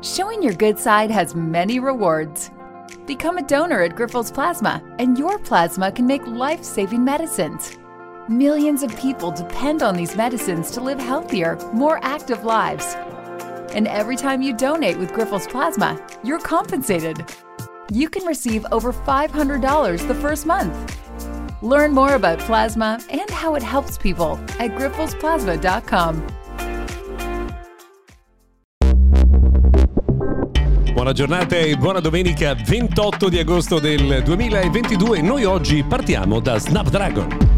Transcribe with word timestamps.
Showing 0.00 0.44
your 0.44 0.54
good 0.54 0.78
side 0.78 1.10
has 1.10 1.34
many 1.34 1.80
rewards. 1.80 2.52
Become 3.06 3.38
a 3.38 3.42
donor 3.42 3.82
at 3.82 3.96
Grifols 3.96 4.32
Plasma, 4.32 4.80
and 5.00 5.18
your 5.18 5.40
plasma 5.40 5.90
can 5.90 6.06
make 6.06 6.24
life-saving 6.24 7.04
medicines. 7.04 7.76
Millions 8.28 8.84
of 8.84 8.96
people 8.96 9.32
depend 9.32 9.82
on 9.82 9.96
these 9.96 10.14
medicines 10.14 10.70
to 10.70 10.80
live 10.80 11.00
healthier, 11.00 11.56
more 11.72 11.98
active 12.04 12.44
lives. 12.44 12.94
And 13.74 13.88
every 13.88 14.14
time 14.14 14.40
you 14.40 14.52
donate 14.52 14.98
with 14.98 15.10
Grifols 15.10 15.50
Plasma, 15.50 16.00
you're 16.22 16.38
compensated. 16.38 17.24
You 17.90 18.08
can 18.08 18.24
receive 18.24 18.64
over 18.70 18.92
$500 18.92 20.06
the 20.06 20.14
first 20.14 20.46
month. 20.46 20.96
Learn 21.60 21.92
more 21.92 22.14
about 22.14 22.38
plasma 22.38 23.00
and 23.10 23.28
how 23.30 23.56
it 23.56 23.64
helps 23.64 23.98
people 23.98 24.36
at 24.60 24.70
grifolsplasma.com. 24.76 26.37
Buona 31.08 31.24
giornata 31.26 31.56
e 31.56 31.74
buona 31.74 32.00
domenica 32.00 32.54
28 32.54 33.30
di 33.30 33.38
agosto 33.38 33.78
del 33.78 34.22
2022. 34.22 35.22
Noi 35.22 35.44
oggi 35.44 35.82
partiamo 35.82 36.38
da 36.38 36.58
Snapdragon. 36.58 37.57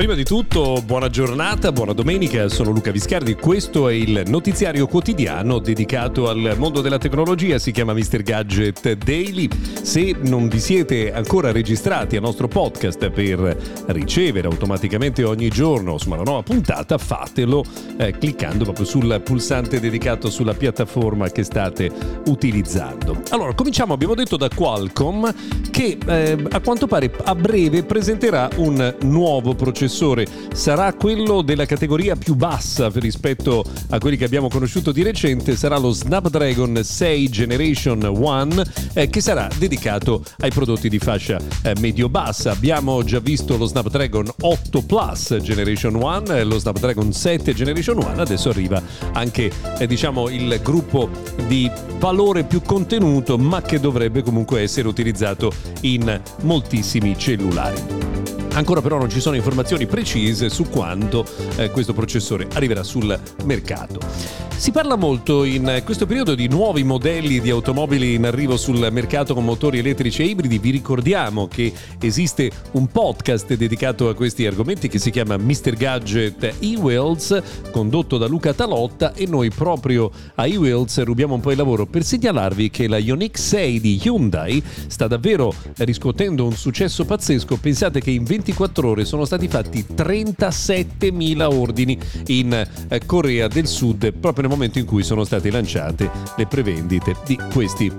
Prima 0.00 0.14
di 0.14 0.24
tutto, 0.24 0.82
buona 0.82 1.10
giornata, 1.10 1.72
buona 1.72 1.92
domenica, 1.92 2.48
sono 2.48 2.70
Luca 2.70 2.90
Viscardi, 2.90 3.34
questo 3.34 3.86
è 3.86 3.92
il 3.92 4.22
notiziario 4.28 4.86
quotidiano 4.86 5.58
dedicato 5.58 6.30
al 6.30 6.54
mondo 6.56 6.80
della 6.80 6.96
tecnologia, 6.96 7.58
si 7.58 7.70
chiama 7.70 7.92
Mr. 7.92 8.22
Gadget 8.22 8.94
Daily. 8.94 9.46
Se 9.82 10.16
non 10.22 10.48
vi 10.48 10.58
siete 10.58 11.12
ancora 11.12 11.52
registrati 11.52 12.16
al 12.16 12.22
nostro 12.22 12.48
podcast 12.48 13.10
per 13.10 13.84
ricevere 13.88 14.46
automaticamente 14.48 15.22
ogni 15.22 15.50
giorno 15.50 15.92
insomma, 15.92 16.14
una 16.14 16.24
nuova 16.24 16.42
puntata, 16.44 16.96
fatelo 16.96 17.62
eh, 17.98 18.16
cliccando 18.16 18.64
proprio 18.64 18.86
sul 18.86 19.20
pulsante 19.22 19.80
dedicato 19.80 20.30
sulla 20.30 20.54
piattaforma 20.54 21.28
che 21.28 21.42
state 21.42 21.90
utilizzando. 22.24 23.20
Allora, 23.28 23.52
cominciamo, 23.52 23.92
abbiamo 23.92 24.14
detto 24.14 24.38
da 24.38 24.48
Qualcomm 24.48 25.28
che 25.70 25.98
eh, 26.06 26.38
a 26.52 26.60
quanto 26.60 26.86
pare 26.86 27.12
a 27.22 27.34
breve 27.34 27.82
presenterà 27.82 28.48
un 28.56 28.94
nuovo 29.02 29.54
processore 29.54 29.88
processore 29.90 30.26
sarà 30.52 30.92
quello 30.94 31.42
della 31.42 31.66
categoria 31.66 32.14
più 32.14 32.34
bassa 32.34 32.90
rispetto 32.94 33.64
a 33.88 33.98
quelli 33.98 34.16
che 34.16 34.24
abbiamo 34.24 34.48
conosciuto 34.48 34.92
di 34.92 35.02
recente, 35.02 35.56
sarà 35.56 35.78
lo 35.78 35.90
Snapdragon 35.90 36.80
6 36.82 37.28
Generation 37.28 38.02
1 38.02 38.62
eh, 38.94 39.08
che 39.08 39.20
sarà 39.20 39.48
dedicato 39.58 40.22
ai 40.38 40.50
prodotti 40.50 40.88
di 40.88 40.98
fascia 40.98 41.40
eh, 41.62 41.74
medio-bassa. 41.80 42.52
Abbiamo 42.52 43.02
già 43.02 43.18
visto 43.18 43.56
lo 43.56 43.66
Snapdragon 43.66 44.30
8 44.40 44.82
Plus 44.82 45.36
Generation 45.38 45.96
1, 45.96 46.36
eh, 46.36 46.44
lo 46.44 46.58
Snapdragon 46.58 47.12
7 47.12 47.52
Generation 47.52 47.96
1, 47.98 48.20
adesso 48.20 48.50
arriva 48.50 48.80
anche 49.12 49.50
eh, 49.78 49.86
diciamo 49.86 50.28
il 50.28 50.60
gruppo 50.62 51.08
di 51.48 51.68
valore 51.98 52.44
più 52.44 52.62
contenuto 52.62 53.36
ma 53.36 53.60
che 53.60 53.80
dovrebbe 53.80 54.22
comunque 54.22 54.60
essere 54.60 54.86
utilizzato 54.86 55.52
in 55.80 56.20
moltissimi 56.42 57.18
cellulari. 57.18 58.09
Ancora 58.52 58.80
però 58.80 58.98
non 58.98 59.08
ci 59.08 59.20
sono 59.20 59.36
informazioni 59.36 59.86
precise 59.86 60.48
su 60.48 60.68
quando 60.68 61.24
eh, 61.56 61.70
questo 61.70 61.92
processore 61.92 62.48
arriverà 62.52 62.82
sul 62.82 63.18
mercato. 63.44 64.49
Si 64.60 64.72
parla 64.72 64.94
molto 64.94 65.44
in 65.44 65.80
questo 65.86 66.04
periodo 66.04 66.34
di 66.34 66.46
nuovi 66.46 66.84
modelli 66.84 67.40
di 67.40 67.48
automobili 67.48 68.12
in 68.12 68.26
arrivo 68.26 68.58
sul 68.58 68.86
mercato 68.92 69.32
con 69.32 69.42
motori 69.42 69.78
elettrici 69.78 70.20
e 70.20 70.26
ibridi. 70.26 70.58
Vi 70.58 70.68
ricordiamo 70.68 71.48
che 71.48 71.72
esiste 71.98 72.50
un 72.72 72.86
podcast 72.88 73.54
dedicato 73.54 74.10
a 74.10 74.14
questi 74.14 74.44
argomenti 74.44 74.88
che 74.88 74.98
si 74.98 75.10
chiama 75.10 75.38
Mr. 75.38 75.72
Gadget 75.76 76.56
E-Wheels, 76.58 77.42
condotto 77.70 78.18
da 78.18 78.26
Luca 78.26 78.52
Talotta 78.52 79.14
e 79.14 79.24
noi 79.26 79.48
proprio 79.48 80.10
a 80.34 80.46
E-Wheels 80.46 81.04
rubiamo 81.04 81.36
un 81.36 81.40
po' 81.40 81.52
il 81.52 81.56
lavoro 81.56 81.86
per 81.86 82.04
segnalarvi 82.04 82.68
che 82.68 82.86
la 82.86 82.98
Ioniq 82.98 83.38
6 83.38 83.80
di 83.80 83.98
Hyundai 84.04 84.62
sta 84.88 85.06
davvero 85.06 85.54
riscuotendo 85.78 86.44
un 86.44 86.52
successo 86.52 87.06
pazzesco. 87.06 87.56
Pensate 87.56 88.02
che 88.02 88.10
in 88.10 88.24
24 88.24 88.90
ore 88.90 89.06
sono 89.06 89.24
stati 89.24 89.48
fatti 89.48 89.86
37.000 89.90 91.40
ordini 91.50 91.98
in 92.26 92.52
eh, 92.52 93.00
Corea 93.06 93.48
del 93.48 93.66
Sud 93.66 94.12
proprio 94.12 94.42
nel 94.42 94.48
momento 94.50 94.78
in 94.78 94.84
cui 94.84 95.02
sono 95.02 95.24
state 95.24 95.50
lanciate 95.50 96.10
le 96.36 96.46
prevendite 96.46 97.16
di 97.24 97.38
questi 97.52 97.90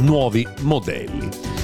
nuovi 0.00 0.46
modelli. 0.60 1.55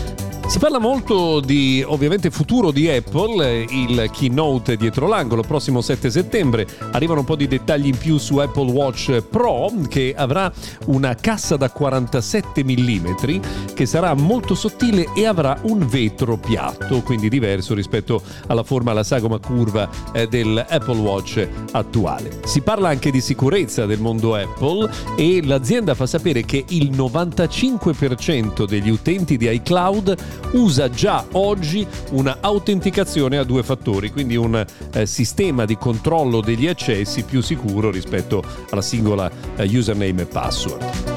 Si 0.52 0.58
parla 0.58 0.78
molto 0.78 1.40
di 1.40 1.82
ovviamente 1.82 2.30
futuro 2.30 2.72
di 2.72 2.86
Apple, 2.86 3.64
il 3.70 4.10
keynote 4.12 4.76
dietro 4.76 5.08
l'angolo, 5.08 5.40
prossimo 5.40 5.80
7 5.80 6.10
settembre. 6.10 6.66
Arrivano 6.90 7.20
un 7.20 7.24
po' 7.24 7.36
di 7.36 7.48
dettagli 7.48 7.86
in 7.86 7.96
più 7.96 8.18
su 8.18 8.36
Apple 8.36 8.70
Watch 8.70 9.22
Pro 9.22 9.72
che 9.88 10.12
avrà 10.14 10.52
una 10.88 11.14
cassa 11.14 11.56
da 11.56 11.70
47 11.70 12.62
mm 12.64 13.40
che 13.72 13.86
sarà 13.86 14.12
molto 14.12 14.54
sottile 14.54 15.06
e 15.16 15.24
avrà 15.24 15.58
un 15.62 15.86
vetro 15.86 16.36
piatto, 16.36 17.00
quindi 17.00 17.30
diverso 17.30 17.72
rispetto 17.72 18.20
alla 18.48 18.62
forma 18.62 18.90
alla 18.90 19.04
sagoma 19.04 19.38
curva 19.38 19.88
eh, 20.12 20.26
dell'Apple 20.28 20.98
Watch 20.98 21.48
attuale. 21.70 22.40
Si 22.44 22.60
parla 22.60 22.90
anche 22.90 23.10
di 23.10 23.22
sicurezza 23.22 23.86
del 23.86 24.00
mondo 24.00 24.34
Apple 24.34 24.90
e 25.16 25.40
l'azienda 25.42 25.94
fa 25.94 26.04
sapere 26.04 26.44
che 26.44 26.62
il 26.68 26.90
95% 26.90 28.66
degli 28.66 28.90
utenti 28.90 29.38
di 29.38 29.50
iCloud 29.50 30.40
usa 30.52 30.90
già 30.90 31.24
oggi 31.32 31.86
una 32.10 32.38
autenticazione 32.40 33.38
a 33.38 33.44
due 33.44 33.62
fattori, 33.62 34.10
quindi 34.10 34.36
un 34.36 34.64
eh, 34.92 35.06
sistema 35.06 35.64
di 35.64 35.76
controllo 35.76 36.40
degli 36.40 36.68
accessi 36.68 37.22
più 37.22 37.40
sicuro 37.40 37.90
rispetto 37.90 38.42
alla 38.70 38.82
singola 38.82 39.30
eh, 39.56 39.64
username 39.64 40.22
e 40.22 40.26
password. 40.26 41.11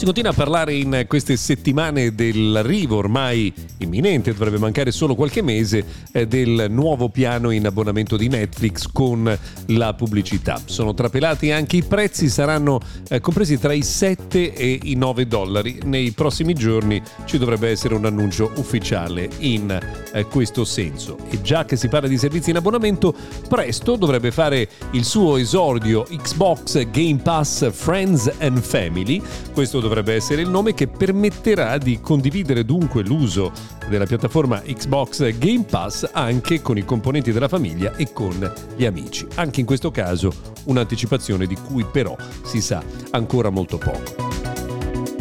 Si 0.00 0.06
continua 0.06 0.30
a 0.30 0.34
parlare 0.34 0.72
in 0.72 1.04
queste 1.06 1.36
settimane 1.36 2.14
dell'arrivo 2.14 2.96
ormai 2.96 3.52
imminente, 3.80 4.32
dovrebbe 4.32 4.56
mancare 4.56 4.92
solo 4.92 5.14
qualche 5.14 5.42
mese, 5.42 5.84
eh, 6.12 6.26
del 6.26 6.68
nuovo 6.70 7.10
piano 7.10 7.50
in 7.50 7.66
abbonamento 7.66 8.16
di 8.16 8.28
Netflix 8.28 8.86
con 8.90 9.38
la 9.66 9.92
pubblicità. 9.92 10.58
Sono 10.64 10.94
trapelati 10.94 11.50
anche 11.50 11.76
i 11.76 11.82
prezzi, 11.82 12.30
saranno 12.30 12.80
eh, 13.10 13.20
compresi 13.20 13.58
tra 13.58 13.74
i 13.74 13.82
7 13.82 14.54
e 14.54 14.80
i 14.84 14.94
9 14.94 15.26
dollari. 15.26 15.80
Nei 15.84 16.12
prossimi 16.12 16.54
giorni 16.54 17.02
ci 17.26 17.36
dovrebbe 17.36 17.68
essere 17.68 17.94
un 17.94 18.06
annuncio 18.06 18.52
ufficiale 18.56 19.28
in 19.40 19.78
eh, 20.14 20.24
questo 20.24 20.64
senso. 20.64 21.18
E 21.28 21.42
già 21.42 21.66
che 21.66 21.76
si 21.76 21.88
parla 21.88 22.08
di 22.08 22.16
servizi 22.16 22.48
in 22.48 22.56
abbonamento, 22.56 23.14
presto 23.46 23.96
dovrebbe 23.96 24.30
fare 24.30 24.66
il 24.92 25.04
suo 25.04 25.36
esordio 25.36 26.04
Xbox 26.04 26.88
Game 26.88 27.18
Pass 27.22 27.70
Friends 27.70 28.32
and 28.38 28.62
Family. 28.62 29.20
Questo 29.52 29.74
dovrebbe 29.76 29.88
dovrebbe 29.90 30.14
essere 30.14 30.42
il 30.42 30.48
nome 30.48 30.72
che 30.72 30.86
permetterà 30.86 31.76
di 31.76 31.98
condividere 32.00 32.64
dunque 32.64 33.02
l'uso 33.02 33.50
della 33.88 34.06
piattaforma 34.06 34.60
Xbox 34.60 35.36
Game 35.36 35.64
Pass 35.64 36.08
anche 36.12 36.62
con 36.62 36.78
i 36.78 36.84
componenti 36.84 37.32
della 37.32 37.48
famiglia 37.48 37.96
e 37.96 38.12
con 38.12 38.52
gli 38.76 38.84
amici. 38.84 39.26
Anche 39.34 39.58
in 39.58 39.66
questo 39.66 39.90
caso 39.90 40.32
un'anticipazione 40.66 41.44
di 41.44 41.56
cui 41.56 41.84
però 41.84 42.16
si 42.44 42.60
sa 42.60 42.80
ancora 43.10 43.50
molto 43.50 43.78
poco. 43.78 44.28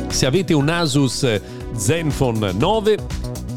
Se 0.09 0.27
avete 0.27 0.53
un 0.53 0.69
Asus 0.69 1.41
Zenfone 1.75 2.51
9 2.51 2.97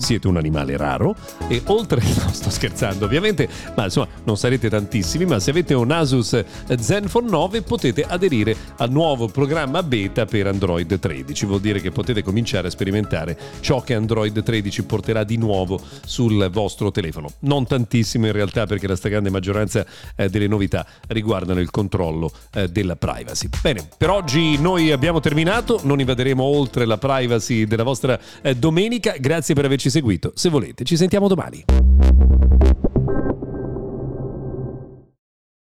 siete 0.03 0.27
un 0.27 0.37
animale 0.37 0.77
raro 0.77 1.15
e 1.49 1.63
oltre, 1.67 2.03
no 2.23 2.33
sto 2.33 2.51
scherzando 2.51 3.05
ovviamente, 3.05 3.49
ma 3.77 3.85
insomma 3.85 4.09
non 4.25 4.37
sarete 4.37 4.69
tantissimi, 4.69 5.25
ma 5.25 5.39
se 5.39 5.51
avete 5.51 5.75
un 5.75 5.91
Asus 5.91 6.45
Zenfone 6.79 7.31
9 7.31 7.63
potete 7.63 8.05
aderire 8.05 8.55
al 8.79 8.91
nuovo 8.91 9.29
programma 9.29 9.83
beta 9.83 10.25
per 10.25 10.49
Android 10.49 10.99
13, 10.99 11.47
vuol 11.47 11.61
dire 11.61 11.81
che 11.81 11.91
potete 11.91 12.23
cominciare 12.23 12.67
a 12.67 12.71
sperimentare 12.71 13.39
ciò 13.61 13.81
che 13.81 13.95
Android 13.95 14.43
13 14.43 14.83
porterà 14.85 15.25
di 15.25 15.37
nuovo 15.37 15.81
sul 16.05 16.51
vostro 16.51 16.91
telefono. 16.91 17.29
Non 17.41 17.67
tantissimo 17.67 18.27
in 18.27 18.33
realtà 18.33 18.67
perché 18.67 18.89
la 18.89 18.97
stragrande 18.97 19.31
maggioranza 19.31 19.87
eh, 20.17 20.29
delle 20.29 20.49
novità 20.49 20.85
riguardano 21.09 21.61
il 21.61 21.71
controllo 21.71 22.33
eh, 22.53 22.69
della 22.69 22.97
privacy. 22.97 23.49
Bene, 23.63 23.87
per 23.97 24.11
oggi 24.11 24.59
noi 24.59 24.91
abbiamo 24.91 25.21
terminato, 25.21 25.81
non 25.85 26.01
invaderemo 26.01 26.43
oltre 26.43 26.87
la 26.87 26.99
privacy 26.99 27.67
della 27.67 27.85
vostra 27.85 28.19
eh, 28.43 28.57
domenica, 28.57 29.15
grazie 29.19 29.55
per 29.55 29.65
averci 29.65 29.91
seguito. 29.93 30.33
Se 30.35 30.49
volete, 30.49 30.83
ci 30.85 30.97
sentiamo 30.97 31.29
domani. 31.29 31.92